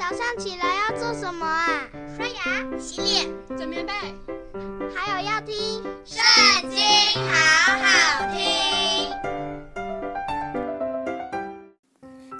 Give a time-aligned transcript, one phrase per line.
[0.00, 1.86] 早上起来要做什么啊？
[2.16, 3.92] 刷牙、洗脸、整棉被，
[4.96, 6.80] 还有要听《圣经》，
[7.28, 7.86] 好好
[8.34, 9.10] 听。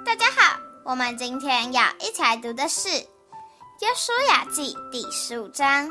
[0.07, 5.87] 大家好，我们今天要一起来读的是《耶稣雅记》第十五章。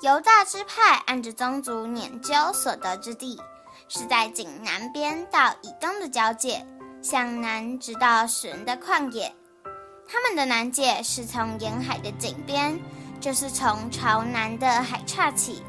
[0.00, 3.40] 犹大支派按着宗族拈阄所得之地，
[3.88, 6.66] 是在井南边到以东的交界，
[7.00, 9.32] 向南直到属人的旷野。
[10.12, 12.78] 他们的南界是从沿海的井边，
[13.18, 15.62] 就是从朝南的海岔起，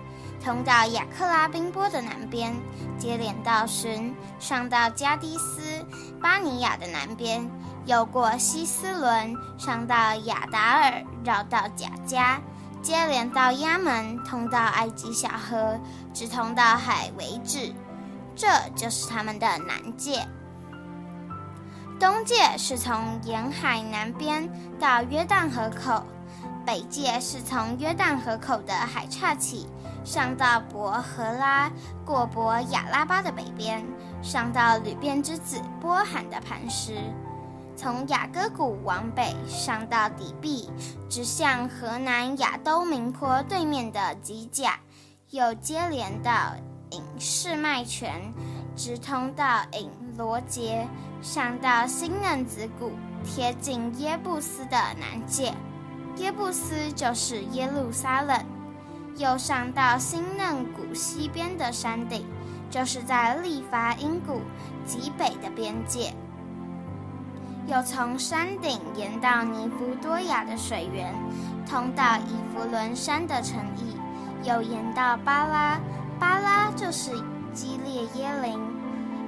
[0.43, 2.53] 通到亚克拉冰波的南边，
[2.99, 5.61] 接连到神，上到加低斯
[6.21, 7.49] 巴尼亚的南边，
[7.85, 12.37] 又过希斯伦，上到亚达尔，绕到甲迦，
[12.81, 15.79] 接连到亚门，通到埃及小河，
[16.13, 17.73] 直通到海为止。
[18.35, 20.27] 这就是他们的南界。
[21.99, 26.03] 东界是从沿海南边到约旦河口，
[26.65, 29.67] 北界是从约旦河口的海岔起，
[30.03, 31.71] 上到伯和拉，
[32.05, 33.85] 过伯亚拉巴的北边，
[34.21, 36.97] 上到流便之子波罕的磐石，
[37.75, 40.69] 从雅各谷往北上到底壁，
[41.09, 44.79] 直向河南亚都明坡对面的吉甲，
[45.29, 46.31] 又接连到
[46.91, 48.33] 隐示麦泉，
[48.75, 50.87] 直通到隐罗杰。
[51.21, 52.91] 上到新嫩子谷，
[53.23, 55.53] 贴近耶布斯的南界，
[56.17, 58.37] 耶布斯就是耶路撒冷；
[59.15, 62.25] 又上到新嫩谷西边的山顶，
[62.69, 64.41] 就是在利乏音谷
[64.85, 66.13] 极北的边界。
[67.67, 71.15] 又从山顶沿到尼弗多雅的水源，
[71.65, 73.95] 通到以弗伦山的城邑，
[74.45, 75.79] 又沿到巴拉，
[76.19, 77.11] 巴拉就是
[77.53, 78.59] 基利耶林。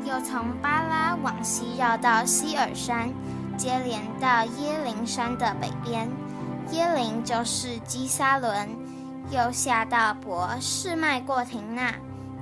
[0.06, 3.10] 又从巴拉往西绕到希尔山，
[3.58, 6.08] 接连到耶林山的北边，
[6.72, 8.70] 耶林就是基沙伦。
[9.32, 11.92] 又下到博士麦过亭那，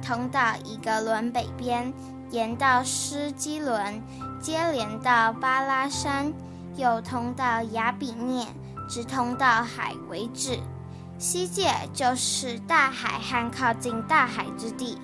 [0.02, 1.94] 通到以革伦北边，
[2.32, 4.04] 沿到斯基伦，
[4.42, 6.34] 接连到巴拉山，
[6.76, 8.46] 又通到亚比涅，
[8.90, 10.60] 直通到海为止。
[11.18, 14.98] 西界就是大海和靠近大海之地。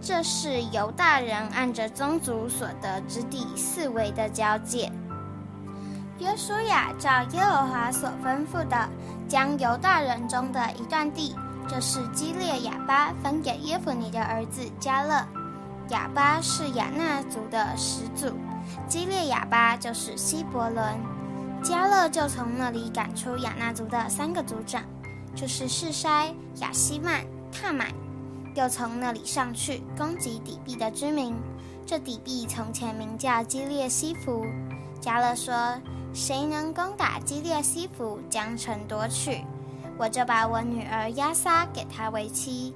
[0.00, 4.90] 这是犹大人按着宗族所得之地四围的交界。
[6.18, 8.88] 约书亚照耶和华所吩咐的，
[9.28, 11.34] 将犹大人中的一段地，
[11.68, 15.24] 就是基列亚巴，分给耶孚尼的儿子迦勒。
[15.90, 18.32] 亚巴是亚衲族的始祖，
[18.86, 20.84] 基列亚巴就是希伯伦。
[21.62, 24.82] 迦勒就从那里赶出亚衲族的三个族长，
[25.34, 27.92] 就是示筛、亚希曼、踏买。
[28.54, 31.34] 又从那里上去攻击底壁的居民。
[31.86, 34.46] 这底壁从前名叫基列西弗。
[35.00, 35.54] 迦勒说
[36.14, 39.44] ：“谁能攻打基列西弗，将城夺取，
[39.98, 42.74] 我就把我女儿亚撒给他为妻。”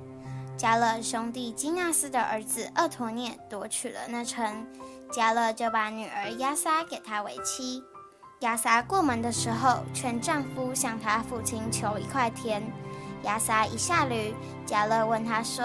[0.56, 4.66] 迦勒兄弟基纳斯的儿子厄陀涅夺取了那城，
[5.12, 7.82] 迦勒就把女儿亚撒给他为妻。
[8.40, 12.62] 亚撒过门的时候，劝丈夫向他父亲求一块田。
[13.24, 14.34] 押撒一下驴，
[14.66, 15.64] 迦勒问他说：“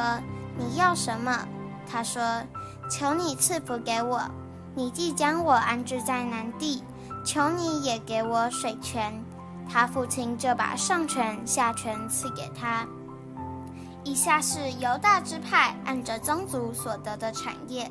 [0.58, 1.48] 你要什么？”
[1.90, 2.22] 他说
[2.90, 4.22] ：“求你赐福给我。
[4.76, 6.84] 你既将我安置在南地，
[7.26, 9.14] 求你也给我水泉。”
[9.72, 12.88] 他父亲就把上泉下泉赐给他。
[14.04, 17.90] 以下是犹大支派按着宗族所得的产业。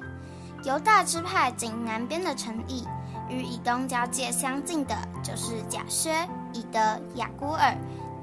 [0.64, 2.84] 犹大支派仅南边的城邑，
[3.28, 6.80] 与以东交界相近的，就是甲薛、以德、
[7.14, 7.76] 雅古尔。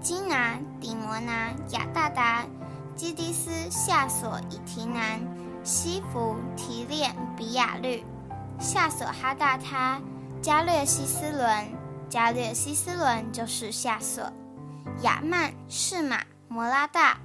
[0.06, 2.46] 基拿、底摩拿、亚大达、
[2.96, 5.20] 基迪斯、夏索、以提南、
[5.64, 8.06] 西弗、提炼、比亚律、
[8.60, 10.00] 夏索哈大他、
[10.44, 11.68] 迦略西斯仑、
[12.08, 14.32] 迦略西斯伦就是夏索、
[15.02, 17.18] 亚曼、示玛、摩拉大、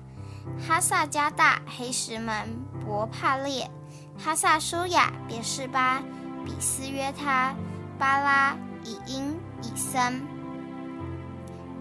[0.66, 3.70] 哈萨加大、黑石门、伯帕列、
[4.16, 6.02] 哈萨舒亚、别是巴、
[6.46, 7.54] 比斯约他、
[7.98, 10.39] 巴拉、以因、以森。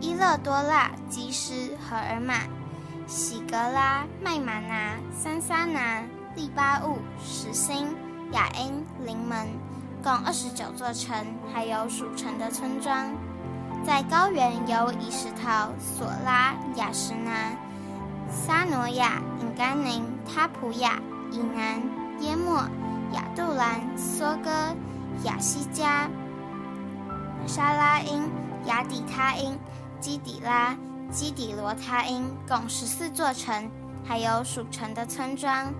[0.01, 2.33] 伊勒多纳、基施、何珥玛、
[3.05, 6.01] 喜格拉、麦玛拿、三沙拿、
[6.35, 7.87] 利巴悟、实辛、
[8.31, 9.47] 亚因、临门，
[10.01, 11.13] 共二十九座城，
[11.53, 13.13] 还有属城的村庄。
[13.85, 17.51] 在高原有以实陶、索拉、雅什拿、
[18.29, 20.97] 撒挪亚、隐甘宁、塔普亚、
[21.31, 21.81] 以南、
[22.21, 22.63] 耶末、
[23.11, 24.73] 亚杜兰、梭哥、
[25.25, 26.09] 雅西加、
[27.45, 28.23] 沙拉因、
[28.65, 29.59] 雅底他因。
[29.99, 30.75] 基底拉、
[31.11, 33.69] 基底罗他因共十四座城，
[34.05, 35.73] 还有属城的村庄，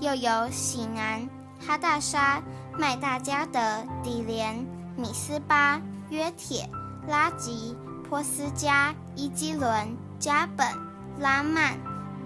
[0.00, 1.28] 又有喜南、
[1.60, 2.42] 哈大沙、
[2.78, 4.54] 麦大迦得、底连、
[4.96, 5.80] 米斯巴、
[6.10, 6.68] 约帖、
[7.06, 7.76] 拉吉、
[8.08, 10.66] 波斯加、伊基伦、加本、
[11.20, 11.76] 拉曼、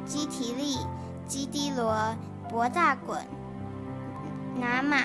[0.04, 0.78] 基提利、
[1.26, 2.14] 基低罗、
[2.48, 3.18] 博大滚、
[4.54, 4.98] 拿马、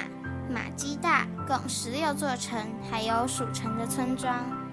[0.54, 2.60] 马基大，共十六座城，
[2.92, 4.67] 还有属城的村庄。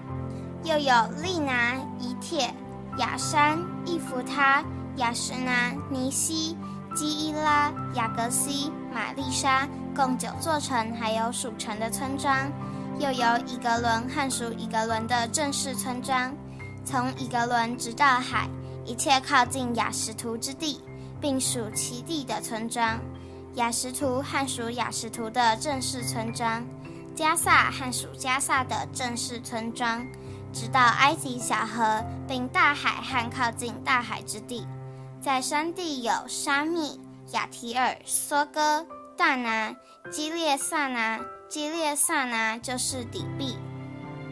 [0.65, 2.51] 又有利拿、以铁、
[2.97, 4.63] 雅山、伊弗他、
[4.95, 6.57] 雅什拿、尼西、
[6.95, 12.51] 基伊拉、雅格西、玛丽莎，共九座城，还有属城的村庄。
[12.97, 16.33] 又有以格伦和属以格伦的正式村庄，
[16.83, 18.49] 从以格伦直到海，
[18.85, 20.81] 一切靠近雅什图之地，
[21.21, 22.99] 并属其地的村庄。
[23.53, 26.65] 雅什图和属雅什图的正式村庄，
[27.15, 30.03] 加萨和属加萨的正式村庄。
[30.55, 34.65] 直到埃及小河，并大海和靠近大海之地，
[35.21, 36.97] 在山地有沙密、
[37.33, 38.87] 亚提尔、梭哥、
[39.17, 39.75] 大拿、
[40.09, 41.19] 基列萨拿。
[41.47, 43.57] 基列萨拿就是底壁，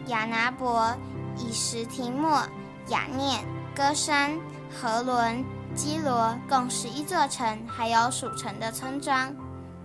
[0.07, 0.95] 亚拿伯、
[1.37, 2.41] 以实提莫、
[2.87, 4.31] 亚念、歌珊、
[4.71, 9.33] 何伦、基罗，共十一座城，还有属城的村庄，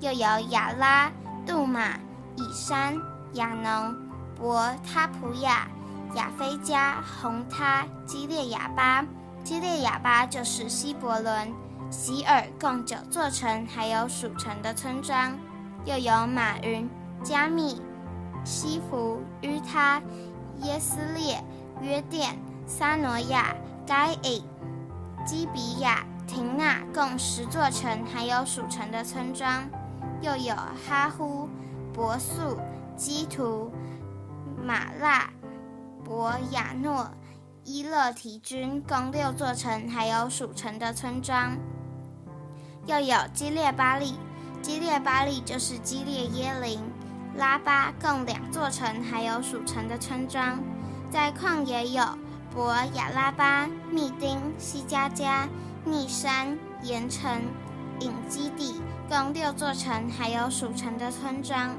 [0.01, 1.13] 又有亚拉、
[1.47, 1.99] 杜马、
[2.37, 2.97] 以山、
[3.35, 3.95] 亚农、
[4.35, 5.69] 伯他普亚。
[6.15, 9.05] 亚非加、红他、基列亚巴，
[9.45, 11.53] 基列亚巴就是希伯伦、
[11.91, 15.39] 洗珥，共九座城，还有属城的村庄，
[15.85, 16.89] 又有马云、
[17.23, 17.81] 加密、
[18.45, 20.03] 西弗、于他、
[20.63, 21.43] 耶斯列、
[21.81, 23.55] 约甸、撒挪亚、
[23.87, 24.43] 该隐、
[25.25, 29.69] 基比亚、亭纳，共十座城，还有属城的村庄，
[30.21, 31.49] 又有哈呼、
[31.93, 32.59] 伯素、
[32.97, 33.71] 基图、
[34.65, 35.29] 马拉。
[36.05, 37.11] 博亚诺、
[37.65, 41.57] 伊勒提军，共六座城，还有属城的村庄。
[42.87, 44.15] 又有基列巴利，
[44.63, 46.81] 基列巴利就是基列耶林、
[47.37, 50.59] 拉巴，共两座城，还有属城的村庄。
[51.11, 52.03] 在旷野有
[52.55, 55.47] 博亚拉巴、密丁、西加加、
[55.85, 57.43] 逆山、盐城、
[58.01, 61.77] 隐基底，共六座城，还有属城的村庄。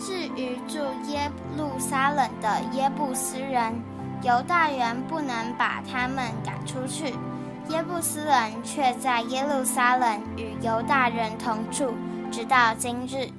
[0.00, 3.80] 至于住耶路撒冷的耶布斯人，
[4.22, 7.14] 犹大人不能把他们赶出去，
[7.68, 11.94] 耶布斯人却在耶路撒冷与犹大人同住，
[12.32, 13.30] 直到今日。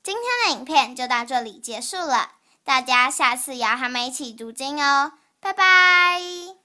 [0.00, 2.30] 今天的影片就到这里结束了，
[2.64, 6.57] 大家下次也要和我们一起读经哦，拜拜。